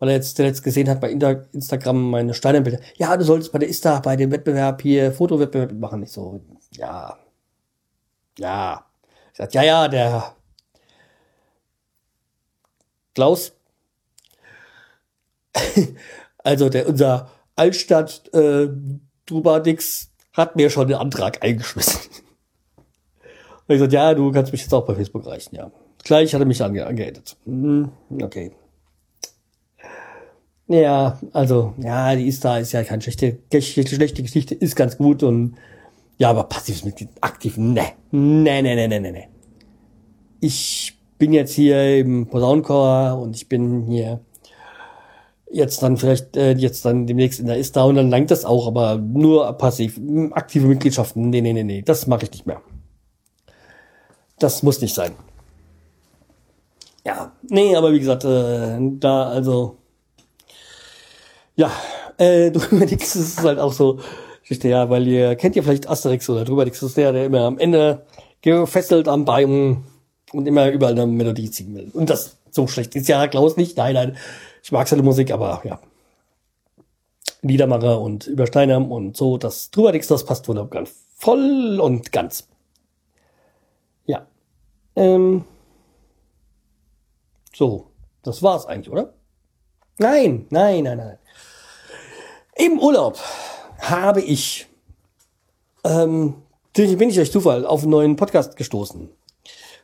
[0.00, 2.80] weil er jetzt zuletzt gesehen hat bei Instagram meine Steinernbilder.
[2.96, 6.02] Ja, du solltest bei der Insta, bei dem Wettbewerb hier, Fotowettbewerb machen.
[6.02, 6.40] Ich so,
[6.72, 7.16] ja,
[8.36, 8.84] ja.
[9.30, 10.34] Ich sag, ja, ja, der
[13.14, 13.52] Klaus.
[16.38, 18.68] also der, unser Altstadt, äh,
[19.26, 22.00] Drubadix hat mir schon den Antrag eingeschmissen.
[23.68, 25.70] Und ich gesagt, ja, du kannst mich jetzt auch bei Facebook reichen, ja.
[26.02, 27.36] Gleich hat er mich ange angeedet.
[27.44, 27.90] Mhm,
[28.22, 28.52] okay.
[30.68, 35.56] Ja, also, ja, die ist ist ja keine schlechte, schlechte Geschichte, ist ganz gut und,
[36.16, 39.24] ja, aber passives Mitglied, aktiv, ne, ne, ne, ne, ne, ne, ne.
[40.40, 44.20] Ich bin jetzt hier im Posaunenchor und ich bin hier
[45.50, 48.66] jetzt dann vielleicht, äh, jetzt dann demnächst in der ISTA und dann langt das auch,
[48.66, 50.00] aber nur passiv,
[50.32, 52.62] aktive Mitgliedschaften, nee, nee, nee, nee, das mache ich nicht mehr.
[54.38, 55.12] Das muss nicht sein.
[57.04, 59.76] Ja, nee, aber wie gesagt, äh, da also
[61.56, 61.72] ja,
[62.18, 63.98] äh, drüber nix ist halt auch so,
[64.44, 67.58] ja, weil ihr kennt ja vielleicht Asterix oder drüber nix ist der, der immer am
[67.58, 68.06] Ende
[68.40, 69.84] gefesselt am Baum
[70.32, 71.90] und immer überall eine Melodie ziehen will.
[71.92, 73.76] Und das so schlecht ist ja Klaus nicht.
[73.76, 74.16] Nein, nein,
[74.62, 75.80] ich mag seine Musik, aber ja.
[77.42, 80.84] Liedermacher und Übersteiner und so, das drüber nix, das passt wunderbar
[81.18, 82.48] voll und ganz.
[84.98, 85.44] Ähm.
[87.54, 87.86] So,
[88.22, 89.14] das war's eigentlich, oder?
[89.98, 91.18] Nein, nein, nein, nein.
[92.56, 93.16] Im Urlaub
[93.78, 94.66] habe ich,
[95.84, 96.34] ähm,
[96.72, 99.08] bin ich durch Zufall auf einen neuen Podcast gestoßen.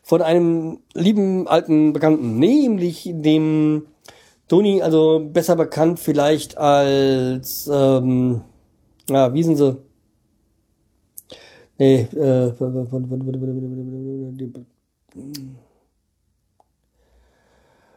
[0.02, 3.86] Von einem lieben alten Bekannten, nämlich dem
[4.48, 8.42] Toni, also besser bekannt vielleicht als, ähm,
[9.08, 9.76] ja, wie sind sie?
[11.78, 12.52] Nee, äh,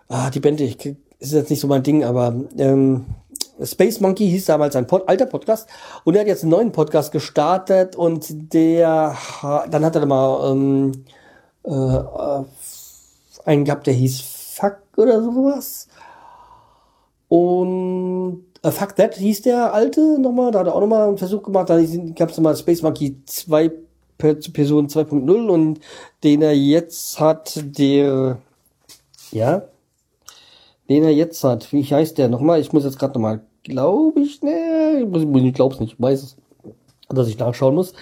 [0.08, 3.06] ah, die Band, ich, ist jetzt nicht so mein Ding, aber ähm,
[3.64, 5.68] Space Monkey hieß damals ein Pod, alter Podcast
[6.04, 10.92] und er hat jetzt einen neuen Podcast gestartet und der dann hat er mal ähm,
[11.64, 12.44] äh,
[13.46, 15.88] einen gehabt, der hieß Fuck oder sowas.
[17.30, 21.44] Und Äh, Fuck That hieß der alte nochmal, da hat er auch nochmal einen Versuch
[21.44, 21.80] gemacht, da
[22.16, 23.72] gab es nochmal Space Monkey 2
[24.18, 25.80] Person 2.0 und
[26.24, 28.38] den er jetzt hat, der,
[29.32, 29.64] ja,
[30.90, 32.60] den er jetzt hat, wie heißt der nochmal?
[32.60, 36.38] Ich muss jetzt gerade nochmal, glaube ich, ne, ich, glaub's nicht, ich weiß es,
[37.10, 37.94] dass ich nachschauen muss.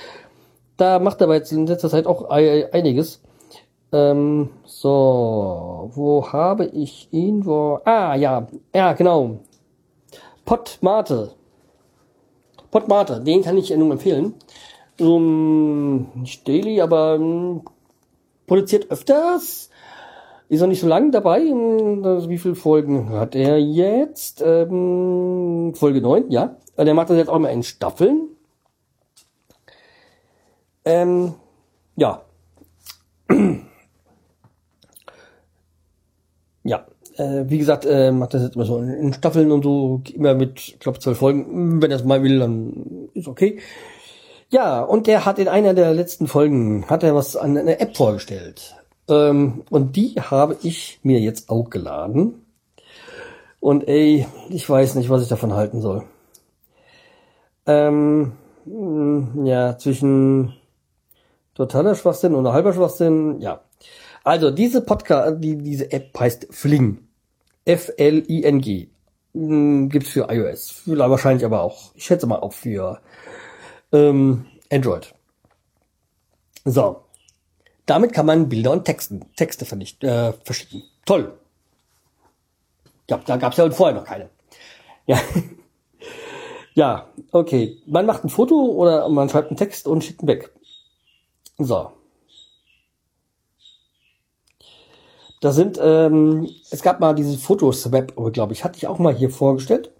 [0.77, 3.21] Da macht er jetzt in letzter Zeit auch einiges.
[3.91, 7.45] Ähm, so, wo habe ich ihn?
[7.45, 7.79] Wo?
[7.85, 9.39] Ah, ja, ja, genau.
[10.43, 11.31] Pot Mate.
[12.71, 14.33] Pot Mate, den kann ich nun empfehlen.
[14.97, 17.63] So, nicht daily, aber um,
[18.47, 19.69] produziert öfters.
[20.47, 21.41] Ist noch nicht so lang dabei.
[22.03, 24.41] Also, wie viele Folgen hat er jetzt?
[24.45, 26.55] Ähm, Folge 9, ja.
[26.77, 28.29] Der macht das jetzt auch mal in Staffeln.
[30.85, 31.33] Ähm,
[31.95, 32.21] ja.
[36.63, 36.85] ja.
[37.17, 40.59] Äh, wie gesagt, äh, macht das jetzt immer so in Staffeln und so, immer mit,
[40.59, 41.81] ich glaube, zwölf Folgen.
[41.81, 43.59] Wenn er es mal will, dann ist okay.
[44.49, 47.97] Ja, und der hat in einer der letzten Folgen, hat er was an eine App
[47.97, 48.75] vorgestellt.
[49.07, 52.45] Ähm, und die habe ich mir jetzt auch geladen.
[53.59, 56.03] Und ey, ich weiß nicht, was ich davon halten soll.
[57.65, 58.33] Ähm,
[59.43, 60.53] ja, zwischen
[61.55, 63.61] totaler Schwachsinn oder halber Schwachsinn, ja.
[64.23, 66.99] Also diese Podcast, die, diese App heißt Fling.
[67.65, 68.89] F-L-I-N-G.
[69.33, 70.83] Hm, gibt's für iOS.
[70.85, 72.99] Wahrscheinlich aber auch, ich schätze mal auch für
[73.95, 75.13] ähm, Android.
[76.65, 77.01] So.
[77.85, 80.83] Damit kann man Bilder und Texten, Texte vernicht, äh, verschicken.
[81.05, 81.37] Toll.
[83.09, 84.29] Ja, da gab's ja vorher noch keine.
[85.05, 85.19] Ja.
[86.73, 87.77] ja, okay.
[87.85, 90.51] Man macht ein Foto oder man schreibt einen Text und schickt ihn weg.
[91.59, 91.91] So.
[95.41, 99.29] Da sind, ähm, es gab mal dieses Fotoswap, glaube ich, hatte ich auch mal hier
[99.29, 99.91] vorgestellt.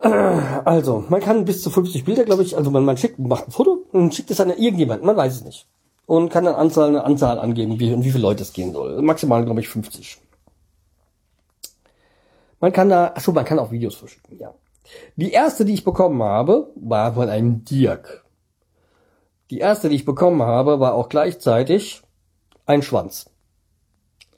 [0.00, 3.50] Also, man kann bis zu 50 Bilder, glaube ich, also man, man schickt, macht ein
[3.50, 5.66] Foto und schickt es an irgendjemanden, man weiß es nicht.
[6.06, 9.00] Und kann dann Anzahl, eine Anzahl angeben, wie, und wie viele Leute es gehen soll.
[9.02, 10.18] Maximal, glaube ich, 50.
[12.60, 14.54] Man kann da, achso, man kann auch Videos verschicken, ja.
[15.16, 18.24] Die erste, die ich bekommen habe, war von einem Dirk.
[19.50, 22.02] Die erste, die ich bekommen habe, war auch gleichzeitig
[22.66, 23.30] ein Schwanz.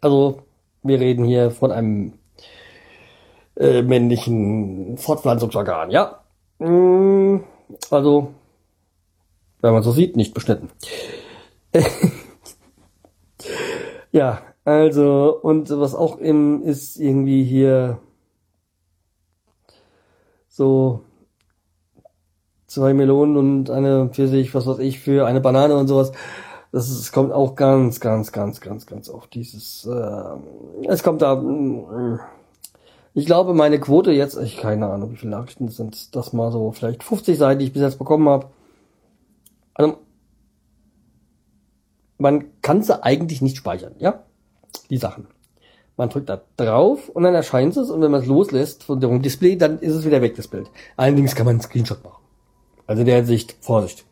[0.00, 0.42] Also
[0.82, 2.14] wir reden hier von einem
[3.56, 6.20] äh, männlichen Fortpflanzungsorgan, ja.
[6.58, 7.40] Mm,
[7.90, 8.32] also,
[9.60, 10.70] wenn man so sieht, nicht beschnitten.
[14.12, 17.98] ja, also, und was auch im ist irgendwie hier
[20.48, 21.02] so
[22.66, 26.12] zwei Melonen und eine Pfirsich, was weiß ich, für eine Banane und sowas.
[26.72, 29.86] Das ist, es kommt auch ganz, ganz, ganz, ganz, ganz auf dieses.
[29.86, 31.34] Äh, es kommt da.
[31.34, 32.18] Äh,
[33.14, 36.72] ich glaube, meine Quote jetzt, ich keine Ahnung, wie viele Nachrichten sind, das mal so
[36.72, 38.46] vielleicht 50 Seiten, die ich bis jetzt bekommen habe.
[39.74, 39.98] Also,
[42.18, 44.22] man kann sie eigentlich nicht speichern, ja?
[44.90, 45.26] Die Sachen.
[45.96, 49.20] Man drückt da drauf und dann erscheint es und wenn man es loslässt von dem
[49.20, 50.70] Display, dann ist es wieder weg, das Bild.
[50.96, 52.22] Allerdings kann man einen Screenshot machen.
[52.86, 54.04] Also in der Hinsicht, Vorsicht.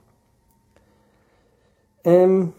[2.04, 2.52] Ähm,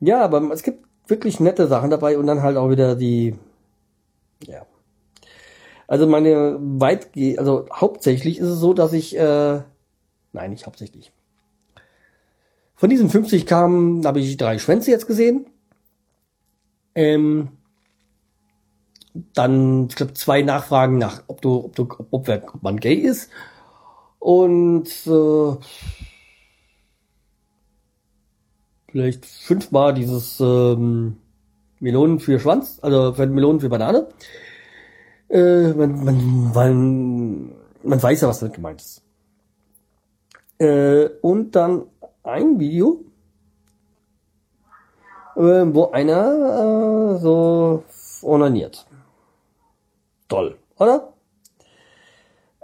[0.00, 3.36] ja, aber es gibt wirklich nette Sachen dabei und dann halt auch wieder die.
[5.90, 9.60] Also meine weitgeh, also hauptsächlich ist es so, dass ich, äh,
[10.32, 11.10] nein, nicht hauptsächlich.
[12.76, 15.46] Von diesen 50 kamen, habe ich drei Schwänze jetzt gesehen.
[16.94, 17.48] Ähm,
[19.34, 23.28] dann, ich glaube, zwei Nachfragen nach, ob du, ob du, ob, ob man gay ist.
[24.20, 25.56] Und äh,
[28.92, 31.16] vielleicht fünfmal dieses ähm,
[31.80, 34.06] Melonen für Schwanz, also für Melonen für Banane.
[35.30, 37.52] Äh, man, man, man,
[37.84, 39.02] man weiß ja, was damit gemeint ist.
[40.58, 41.84] Äh, und dann
[42.24, 43.04] ein Video,
[45.36, 47.84] äh, wo einer äh, so
[48.22, 48.86] onaniert.
[50.28, 51.12] Toll, oder?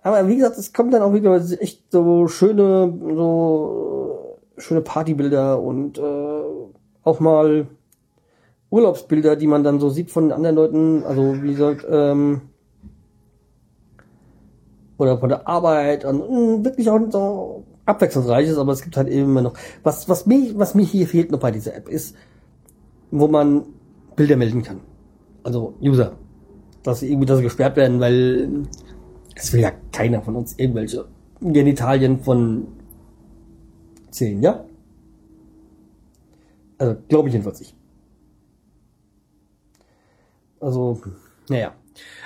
[0.03, 5.99] Aber wie gesagt, es kommt dann auch wieder echt so schöne, so schöne Partybilder und
[5.99, 6.43] äh,
[7.03, 7.69] auch mal
[8.71, 12.43] Urlaubsbilder, die man dann so sieht von anderen Leuten, also wie gesagt, ähm,
[14.99, 19.09] oder von der Arbeit und mh, mm, wirklich auch so abwechslungsreiches, aber es gibt halt
[19.09, 19.55] eben immer noch.
[19.83, 22.17] Was, was mir, was mir hier fehlt noch bei dieser App ist,
[23.11, 23.65] wo man
[24.17, 24.81] Bilder melden kann.
[25.43, 26.13] Also User.
[26.83, 28.67] Dass sie irgendwie das gesperrt werden, weil
[29.35, 31.07] es will ja keiner von uns irgendwelche
[31.41, 32.67] Genitalien von
[34.11, 34.65] zehn, ja?
[36.79, 37.75] Also, glaube ich jedenfalls nicht.
[40.61, 41.01] Also,
[41.49, 41.75] naja.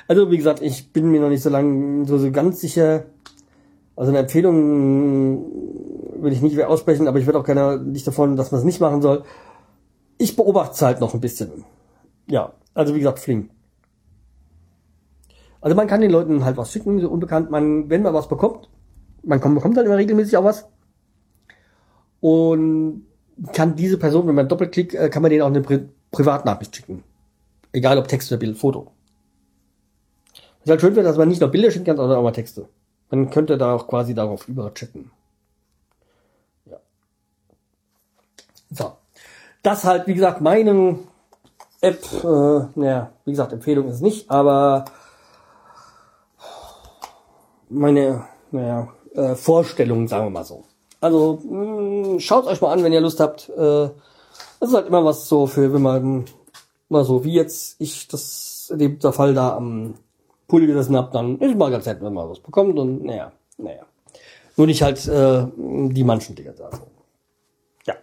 [0.09, 3.05] Also wie gesagt, ich bin mir noch nicht so lange so, so ganz sicher.
[3.97, 5.45] Also eine Empfehlung
[6.23, 8.81] würde ich nicht aussprechen, aber ich würde auch gerne nicht davon, dass man es nicht
[8.81, 9.25] machen soll.
[10.19, 11.65] Ich beobachte es halt noch ein bisschen.
[12.29, 13.51] Ja, also wie gesagt, Fling.
[15.61, 17.51] Also man kann den Leuten halt was schicken, so unbekannt.
[17.51, 18.69] Man, wenn man was bekommt,
[19.23, 20.69] man kommt, bekommt halt immer regelmäßig auch was.
[22.21, 23.07] Und
[23.53, 27.05] kann diese Person, wenn man doppelklickt, äh, kann man denen auch eine Pri Privatnachricht schicken.
[27.73, 28.91] Egal ob Text oder Bild, Foto.
[30.65, 32.69] Was halt schön wird, dass man nicht nur Bilder schicken kann, sondern auch mal Texte.
[33.11, 35.11] Man könnte da auch quasi darauf überchatten.
[36.67, 36.77] Ja.
[38.71, 38.93] So.
[39.63, 40.99] Das halt, wie gesagt, meine
[41.81, 44.85] App, äh, naja, wie gesagt, Empfehlung ist nicht, aber
[47.69, 50.65] meine, naja, äh, Vorstellung, sagen wir mal so.
[51.01, 53.49] Also mh, schaut euch mal an, wenn ihr Lust habt.
[53.49, 53.91] Äh,
[54.61, 56.25] das ist halt immer was so für, wenn man
[56.89, 59.95] mal so wie jetzt ich das in dem Fall da am
[60.51, 63.83] Pool gesessen hab, dann ist mal ganz nett, wenn man was bekommt und naja, naja.
[64.57, 66.71] Nur nicht halt äh, die manchen Dinge da.
[66.71, 66.83] So.
[67.87, 67.95] Ja.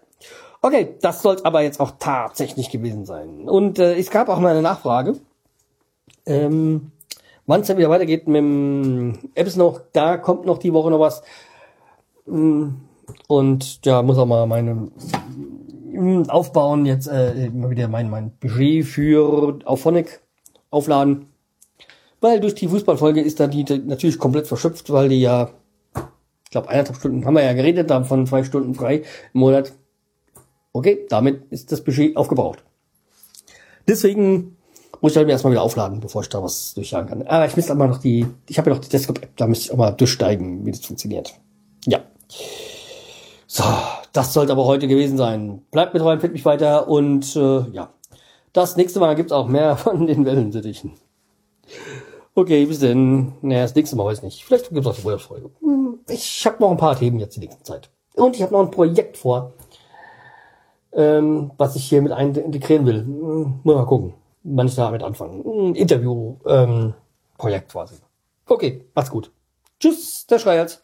[0.62, 3.48] Okay, das soll aber jetzt auch tatsächlich gewesen sein.
[3.48, 5.16] Und äh, es gab auch mal eine Nachfrage.
[6.26, 6.92] Ähm,
[7.46, 11.00] wann es dann wieder weitergeht mit dem Apps noch, da kommt noch die Woche noch
[11.00, 11.22] was.
[12.26, 12.70] Mm,
[13.28, 14.90] und ja, muss auch mal meine
[15.92, 20.22] mm, aufbauen, jetzt äh, immer wieder mein, mein Budget für Auphonic
[20.70, 21.28] aufladen.
[22.20, 25.52] Weil durch die Fußballfolge ist da die natürlich komplett verschöpft, weil die ja,
[25.96, 29.04] ich glaube, eineinhalb Stunden haben wir ja geredet, haben von zwei Stunden frei
[29.34, 29.74] im Monat.
[30.74, 32.64] Okay, damit ist das Budget aufgebraucht.
[33.88, 34.58] Deswegen
[35.02, 37.28] muss ich halt mir erstmal wieder aufladen, bevor ich da was durchjagen kann.
[37.28, 39.72] Aber ich müsste aber noch die, ich habe ja noch die Desktop-App, da müsste ich
[39.72, 41.34] auch mal durchsteigen, wie das funktioniert.
[41.86, 42.00] Ja.
[43.46, 43.64] So,
[44.12, 45.62] das sollte aber heute gewesen sein.
[45.72, 47.94] Bleibt mit rein, findet mich weiter und äh, ja.
[48.54, 50.94] Das nächste Mal gibt's auch mehr von den Wellensittichen.
[52.38, 53.34] Okay, bis denn.
[53.42, 54.46] Naja, das nächste Mal weiß ich nicht.
[54.46, 55.50] Vielleicht gibt's auch die Urlaubsfolge.
[55.60, 57.90] Hm, ich habe noch ein paar Themen jetzt die nächste Zeit.
[58.14, 59.54] Und ich habe noch ein Projekt vor,
[60.94, 63.00] ähm, was ich hier mit integrieren will.
[63.00, 64.14] Hm, mal gucken
[64.48, 65.44] man ist damit anfangen.
[65.46, 67.96] Ein Interview-Projekt ähm, quasi.
[68.46, 69.32] Okay, macht's gut.
[69.80, 70.82] Tschüss, der Schreihals.